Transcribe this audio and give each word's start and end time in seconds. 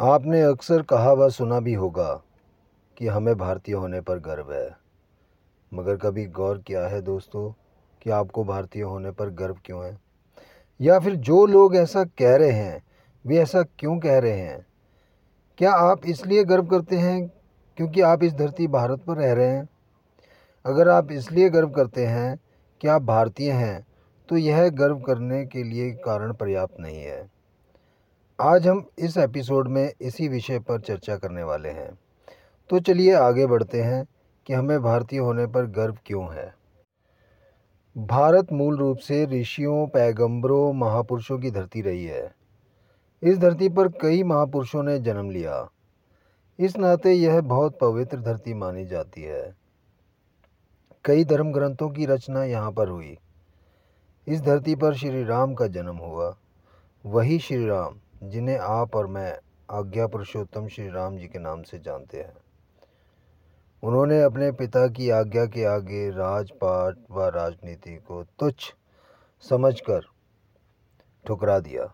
आपने 0.00 0.42
अक्सर 0.42 0.82
कहा 0.82 1.12
व 1.12 1.30
सुना 1.30 1.60
भी 1.60 1.74
होगा 1.74 2.22
कि 2.98 3.06
हमें 3.06 3.38
भारतीय 3.38 3.74
होने 3.74 4.00
पर 4.00 4.18
गर्व 4.18 4.52
है। 4.52 4.76
मगर 5.74 5.96
कभी 5.96 6.26
गौर 6.26 6.58
किया 6.58 6.86
है 6.86 7.02
दोस्तों 7.02 7.52
कि 8.02 8.10
आपको 8.10 8.44
भारतीय 8.44 8.82
होने 8.82 9.10
पर 9.10 9.30
गर्व 9.30 9.56
क्यों 9.64 9.84
है? 9.84 9.98
या 10.80 10.98
फिर 10.98 11.14
जो 11.14 11.46
लोग 11.46 11.76
ऐसा 11.76 12.04
कह 12.04 12.36
रहे 12.36 12.50
हैं, 12.50 12.82
वे 13.26 13.36
ऐसा 13.36 13.62
क्यों 13.62 13.98
कह 13.98 14.18
रहे 14.18 14.38
हैं? 14.38 14.66
क्या 15.58 15.72
आप 15.72 16.06
इसलिए 16.06 16.44
गर्व 16.44 16.66
करते 16.66 16.96
हैं 16.96 17.32
क्योंकि 17.76 18.00
आप 18.00 18.22
इस 18.22 18.32
धरती 18.32 18.66
भारत 18.66 19.00
पर 19.06 19.16
रह 19.16 19.32
रहे 19.32 19.48
हैं? 19.48 19.68
अगर 20.66 20.88
आप 20.88 21.12
इसलिए 21.12 21.50
गर्व 21.50 21.70
करते 21.70 22.06
हैं 22.06 22.40
कि 22.80 22.88
आप 22.88 23.02
भारतीय 23.02 23.52
हैं 23.52 23.86
तो 24.28 24.36
यह 24.36 24.68
गर्व 24.68 24.98
करने 24.98 25.46
के 25.46 25.62
लिए 25.62 25.90
कारण 25.90 26.32
पर्याप्त 26.32 26.74
नहीं 26.80 27.02
है। 27.02 27.39
आज 28.40 28.68
हम 28.68 28.86
इस 28.98 29.16
एपिसोड 29.16 29.68
में 29.68 29.92
इसी 30.00 30.28
विषय 30.28 30.58
पर 30.58 30.80
चर्चा 30.80 31.16
करने 31.16 31.42
वाले 31.42 31.68
हैं। 31.68 31.98
तो 32.70 32.80
चलिए 32.80 33.14
आगे 33.14 33.46
बढ़ते 33.46 33.82
हैं 33.82 34.06
कि 34.46 34.52
हमें 34.52 34.82
भारतीय 34.82 35.18
होने 35.18 35.46
पर 35.46 35.66
गर्व 35.66 35.98
क्यों 36.06 36.34
है। 36.34 36.54
भारत 37.98 38.52
मूल 38.52 38.76
रूप 38.76 38.98
से 38.98 39.26
ऋषियों, 39.26 39.86
पैगंबरों, 39.86 40.72
महापुरुषों 40.72 41.38
की 41.38 41.50
धरती 41.50 41.80
रही 41.80 42.04
है। 42.04 42.34
इस 43.22 43.38
धरती 43.38 43.68
पर 43.68 43.88
कई 43.88 44.22
महापुरुषों 44.22 44.82
ने 44.82 44.98
जन्म 44.98 45.30
लिया। 45.30 45.70
इस 46.58 46.76
नाते 46.76 47.12
यह 47.12 47.40
बहुत 47.40 47.78
पवित्र 47.78 48.20
धरती 48.20 48.54
मानी 48.54 48.86
जाती 48.86 49.22
है। 49.22 49.56
कई 51.04 51.24
धर्म 51.24 51.52
ग्रंथों 51.52 51.90
की 51.90 52.06
रचना 52.06 52.44
यहाँ 52.44 52.72
पर 52.72 52.88
हुई। 52.88 53.18
इस 54.26 54.42
धरती 54.42 54.74
पर 54.74 54.94
श्री 54.94 55.24
राम 55.24 55.54
का 55.54 55.66
जन्म 55.66 55.96
हुआ। 55.96 56.36
वही 57.06 57.38
श्री 57.38 57.66
राम। 57.66 57.96
जिन्हें 58.22 58.58
आप 58.58 58.96
और 58.96 59.06
मैं 59.06 59.32
आज्ञा 59.70 60.06
पुरुषोत्तम 60.06 60.68
श्री 60.68 60.88
राम 60.88 61.16
जी 61.18 61.26
के 61.26 61.38
नाम 61.38 61.62
से 61.62 61.78
जानते 61.78 62.18
हैं। 62.18 62.32
उन्होंने 63.82 64.22
अपने 64.22 64.52
पिता 64.52 64.86
की 64.88 65.10
आज्ञा 65.10 65.44
के 65.44 65.64
आगे 65.64 66.10
राजपाट 66.10 66.96
व 67.10 67.28
राजनीति 67.28 67.96
को 67.96 68.22
तुच्छ 68.38 68.72
समझकर 69.44 70.00
ठुकरा 71.26 71.58
दिया। 71.58 71.92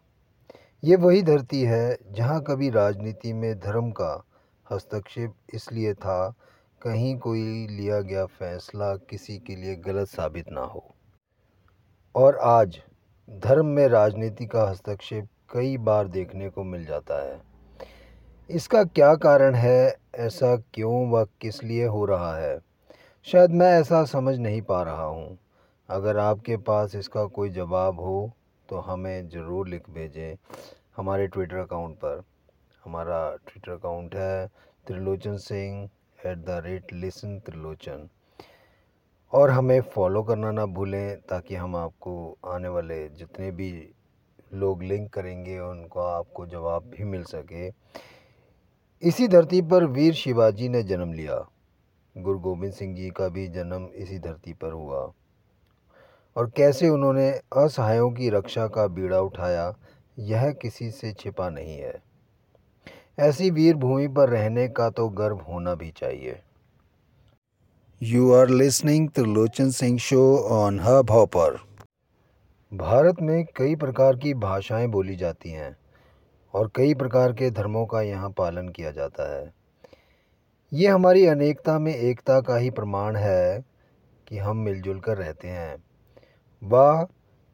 ये 0.85 0.97
वही 0.97 1.23
धरती 1.23 1.63
है 1.63 1.99
जहाँ 2.11 2.41
कभी 2.43 2.71
राजनीति 2.71 3.33
में 3.33 3.59
धर्म 3.59 3.91
का 3.91 4.25
हस्तक्षेप 4.73 5.35
इसलिए 5.55 5.95
था, 5.95 6.35
कहीं 6.83 7.19
कोई 7.19 7.67
लिया 7.67 8.01
गया 8.01 8.27
फैसला 8.27 8.95
किसी 8.97 9.39
के 9.39 9.57
लिए 9.57 9.77
गलत 9.77 10.09
साबित 10.09 10.51
ना 10.51 10.61
हो। 10.61 10.95
और 12.15 12.37
आज 12.37 12.81
धर्म 13.31 13.67
में 13.67 13.89
राजनीति 13.89 14.47
का 14.47 14.69
हस्तक्षेप 14.71 15.29
कई 15.51 15.77
बार 15.79 16.09
देखने 16.09 16.49
को 16.51 16.65
मिल 16.65 16.85
जाता 16.87 17.23
है। 17.23 17.41
इसका 18.51 18.83
क्या 18.85 19.15
कारण 19.17 19.55
है? 19.55 19.97
ऐसा 20.17 20.55
क्यों 20.75 21.09
व 21.11 21.25
किस 21.41 21.63
लिए 21.65 21.87
हो 21.87 22.05
रहा 22.05 22.37
है? 22.37 22.59
शायद 23.27 23.51
मैं 23.53 23.73
ऐसा 23.81 24.05
समझ 24.05 24.39
नहीं 24.39 24.61
पा 24.63 24.83
रहा 24.83 25.05
हूँ। 25.05 25.39
अगर 25.89 26.17
आपके 26.19 26.57
पास 26.59 26.95
इसका 26.95 27.25
कोई 27.29 27.51
जवाब 27.51 28.01
हो 28.01 28.33
तो 28.69 28.79
हमें 28.81 29.29
ज़रूर 29.29 29.69
लिख 29.69 29.91
भेजें 29.91 30.37
हमारे 30.97 31.27
ट्विटर 31.27 31.57
अकाउंट 31.57 31.97
पर। 31.97 32.23
हमारा 32.85 33.19
ट्विटर 33.47 33.73
अकाउंट 33.73 34.15
है 34.15 34.47
Trilochan 34.87 35.37
Singh 35.39 35.89
at 36.27 36.39
the 36.39 36.63
rate 36.65 36.93
listen 36.93 37.39
Trilochan. 37.47 38.09
और 39.33 39.51
हमें 39.51 39.81
फॉलो 39.85 40.23
करना 40.23 40.51
ना 40.51 40.67
भूलें, 40.67 41.17
ताकि 41.21 41.55
हम 41.55 41.77
आपको 41.77 42.37
आने 42.47 42.69
वाले 42.69 43.09
जितने 43.11 43.51
भी 43.51 43.71
लोग 44.55 44.83
लिंक 44.83 45.13
करेंगे, 45.13 45.59
उनको 45.59 46.01
आपको 46.01 46.47
जवाब 46.47 46.83
भी 46.83 47.05
मिल 47.05 47.23
सके। 47.23 47.69
इसी 49.03 49.29
धरती 49.29 49.63
पर 49.63 49.85
वीर 49.85 50.15
शिवाजी 50.15 50.69
ने 50.69 50.83
जन्म 50.83 51.13
लिया। 51.13 51.49
गुरु 52.19 52.39
गोविंद 52.39 52.73
सिंह 52.73 52.97
जी 52.97 53.11
का 53.11 53.29
भी 53.29 53.49
जन्म 53.49 53.89
इसी 53.95 54.19
धरती 54.19 54.53
पर 54.53 54.73
हुआ। 54.73 55.13
और 56.37 56.51
कैसे 56.57 56.89
उन्होंने 56.89 57.31
असहायों 57.31 58.11
की 58.11 58.31
रक्षा 58.31 58.67
का 58.67 58.87
बीड़ा 58.87 59.21
उठाया, 59.21 59.75
यह 60.19 60.51
किसी 60.51 60.91
से 60.91 61.13
छिपा 61.13 61.51
नहीं 61.51 61.79
है। 61.79 62.03
ऐसी 63.19 63.51
वीर 63.51 63.75
भूमि 63.75 64.09
पर 64.09 64.29
रहने 64.29 64.69
का 64.69 64.91
तो 64.91 65.09
गर्व 65.09 65.37
होना 65.37 65.75
भी 65.75 65.91
चाहिए। 65.91 66.43
You 68.03 68.33
are 68.33 68.49
listening 68.49 69.09
Trilochan 69.09 69.71
Singh 69.71 69.99
show 69.99 70.39
on 70.39 70.81
Hopper 70.81 71.66
Bharat 72.73 73.17
में 73.21 73.45
कई 73.57 73.77
प्रकार 73.77 74.17
की 74.17 74.35
भाषाएँ 74.35 74.87
बोली 74.87 75.17
जाती 75.17 75.51
हैं 75.51 75.77
और 76.55 76.71
कई 76.77 76.95
प्रकार 76.95 77.33
के 77.33 77.51
धर्मों 77.51 77.87
का 77.87 78.01
यहाँ 78.03 78.31
पालन 78.31 78.69
किया 78.69 78.91
जाता 78.91 79.37
है। 79.37 79.53
ये 80.73 80.89
हमारी 80.89 81.27
अनेकता 81.27 81.79
में 81.79 81.95
एकता 81.95 82.41
का 82.41 82.57
ही 82.57 82.71
प्रमाण 82.71 83.17
है 83.17 83.65
कि 84.29 84.39
हम 84.39 84.57
मिलजुल 84.57 85.01
कर 85.01 85.17
रहते 85.17 85.49
हैं। 85.49 85.77
व 86.63 87.07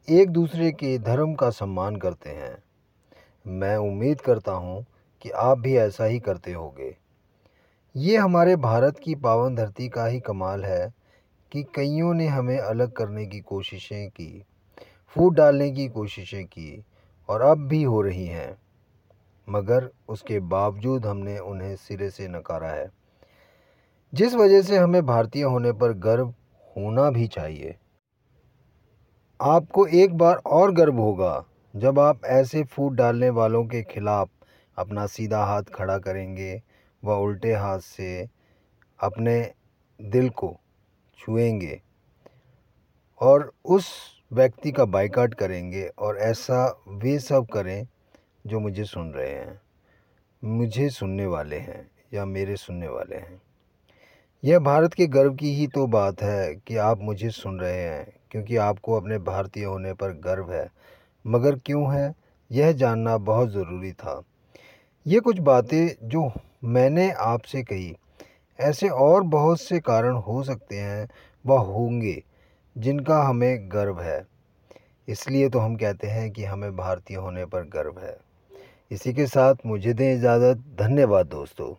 एक 0.09 0.29
दूसरे 0.29 0.71
के 0.71 0.97
धर्म 0.97 1.33
का 1.33 1.49
सम्मान 1.49 1.95
करते 1.95 2.29
हैं। 2.29 2.63
मैं 3.47 3.77
उम्मीद 3.77 4.21
करता 4.21 4.51
हूँ 4.51 4.85
कि 5.21 5.29
आप 5.29 5.59
भी 5.59 5.77
ऐसा 5.77 6.05
ही 6.05 6.19
करते 6.19 6.53
होंगे। 6.53 6.97
ये 7.95 8.17
हमारे 8.17 8.55
भारत 8.55 8.99
की 9.03 9.15
पावन 9.15 9.55
धरती 9.55 9.89
का 9.89 10.05
ही 10.05 10.19
कमाल 10.19 10.65
है 10.65 10.93
कि 11.51 11.63
कईयों 11.63 12.13
ने 12.13 12.27
हमें 12.27 12.59
अलग 12.59 12.91
करने 12.91 13.25
की 13.25 13.39
कोशिशें 13.39 14.09
की। 14.09 14.45
फूट 15.15 15.33
डालने 15.33 15.71
की 15.71 15.87
कोशिशें 15.87 16.45
की 16.45 16.85
और 17.29 17.41
अब 17.41 17.57
भी 17.57 17.83
हो 17.83 18.01
रही 18.01 18.25
हैं, 18.25 18.57
मगर 19.49 19.89
उसके 20.09 20.39
बावजूद 20.39 21.05
हमने 21.05 21.39
उन्हें 21.39 21.75
सिरे 21.75 22.09
से 22.09 22.27
नकारा 22.27 22.69
है। 22.69 22.91
जिस 24.13 24.35
वजह 24.35 24.61
से 24.61 24.77
हमें 24.77 25.05
भारतीय 25.05 25.43
होने 25.43 25.71
पर 25.71 25.93
गर्व 25.93 26.33
होना 26.77 27.09
भी 27.09 27.27
चाहिए। 27.27 27.75
आपको 29.41 29.85
एक 29.85 30.17
बार 30.17 30.35
और 30.35 30.71
गर्व 30.71 30.97
होगा 30.97 31.45
जब 31.75 31.99
आप 31.99 32.25
ऐसे 32.25 32.63
फूट 32.63 32.93
डालने 32.93 33.29
वालों 33.29 33.65
के 33.65 33.83
खिलाफ 33.83 34.29
अपना 34.77 35.05
सीधा 35.05 35.43
हाथ 35.43 35.63
खड़ा 35.63 35.97
करेंगे 35.97 36.61
व 37.03 37.11
उल्टे 37.11 37.53
हाथ 37.53 37.79
से 37.79 38.29
अपने 38.99 39.53
दिल 40.01 40.29
को 40.29 40.59
छुएँगे। 41.19 41.81
और 43.21 43.53
उस 43.65 43.87
व्यक्ति 44.33 44.71
का 44.71 44.85
बाइकाट 44.85 45.33
करेंगे 45.33 45.87
और 45.99 46.17
ऐसा 46.17 46.83
वे 46.87 47.19
सब 47.19 47.47
करें 47.53 47.87
जो 48.47 48.59
मुझे 48.59 48.83
सुन 48.83 49.11
रहे 49.11 49.29
हैं। 49.29 49.61
मुझे 50.43 50.89
सुनने 50.89 51.25
वाले 51.25 51.57
हैं 51.57 51.91
या 52.13 52.25
मेरे 52.25 52.55
सुनने 52.55 52.87
वाले 52.87 53.15
हैं। 53.15 53.41
यह 54.43 54.59
भारत 54.59 54.93
के 54.93 55.07
गर्व 55.07 55.33
की 55.33 55.55
ही 55.55 55.67
तो 55.67 55.87
बात 55.87 56.21
है 56.21 56.55
कि 56.55 56.77
आप 56.77 57.01
मुझे 57.01 57.29
सुन 57.29 57.59
रहे 57.59 57.83
हैं, 57.83 58.13
क्योंकि 58.31 58.55
आपको 58.55 58.93
अपने 58.93 59.17
भारतीय 59.17 59.63
होने 59.63 59.93
पर 59.93 60.09
गर्व 60.09 60.51
है। 60.51 60.69
मगर 61.27 61.55
क्यों 61.55 61.95
है? 61.95 62.15
यह 62.51 62.71
जानना 62.71 63.17
बहुत 63.17 63.49
ज़रूरी 63.49 63.91
था। 63.91 64.23
ये 65.07 65.19
कुछ 65.19 65.39
बातें 65.39 66.07
जो 66.07 66.31
मैंने 66.63 67.11
आपसे 67.11 67.63
कही, 67.63 67.95
ऐसे 68.59 68.89
और 68.89 69.23
बहुत 69.23 69.61
से 69.61 69.79
कारण 69.79 70.13
हो 70.13 70.43
सकते 70.43 70.77
हैं 70.77 71.09
व 71.45 71.53
होंगे। 71.53 72.23
जिनका 72.75 73.21
हमें 73.23 73.69
गर्व 73.71 73.99
है। 74.01 74.25
इसलिए 75.07 75.49
तो 75.49 75.59
हम 75.59 75.75
कहते 75.75 76.07
हैं 76.07 76.31
कि 76.31 76.43
हमें 76.43 76.75
भारतीय 76.75 77.17
होने 77.17 77.45
पर 77.45 77.63
गर्व 77.63 77.99
है। 77.99 78.17
इसी 78.91 79.13
के 79.13 79.25
साथ 79.27 79.55
मुझे 79.65 79.93
दें 79.93 80.13
इजाज़त। 80.15 80.63
धन्यवाद 80.79 81.27
दोस्तों। 81.27 81.73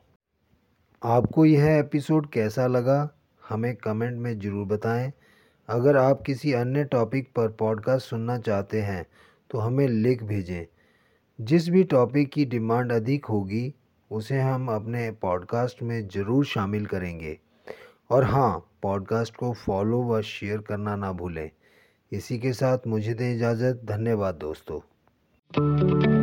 आपको 1.03 1.45
यह 1.45 1.67
एपिसोड 1.79 2.31
कैसा 2.31 2.67
लगा, 2.67 3.09
हमें 3.49 3.75
कमेंट 3.77 4.19
में 4.19 4.39
ज़रूर 4.39 4.67
बताएँ। 4.67 5.13
अगर 5.69 5.97
आप 5.97 6.23
किसी 6.23 6.53
अन्य 6.53 6.85
टॉपिक 6.85 7.29
पर 7.37 7.49
पॉडकास्ट 7.49 8.09
सुनना 8.09 8.39
चाहते 8.39 8.81
हैं 8.83 9.05
तो 9.51 9.59
हमें 9.59 9.87
लिख 9.89 10.23
भेजें। 10.23 10.65
जिस 11.39 11.69
भी 11.69 11.85
टॉपिक 11.85 12.33
की 12.33 12.45
डिमांड 12.45 12.93
अधिक 12.93 13.27
होगी, 13.27 13.75
उसे 14.11 14.41
हम 14.41 14.69
अपने 14.69 15.11
पॉडकास्ट 15.11 15.83
में 15.83 16.09
ज़रूर 16.09 16.45
शामिल 16.45 16.87
करेंगे। 16.87 17.39
और 18.11 18.25
हाँ 18.25 18.71
पॉडकास्ट 18.83 19.37
को 19.37 19.53
फॉलो 19.53 20.03
व 20.03 20.23
शेयर 20.23 20.59
करना 20.59 20.97
ना 20.97 21.13
भूलें। 21.13 21.51
इसी 22.13 22.39
के 22.39 22.53
साथ 22.53 22.79
मुझे 22.87 23.15
दें 23.15 23.35
इजाज़त। 23.35 23.81
धन्यवाद 23.85 24.35
दोस्तों। 24.35 26.14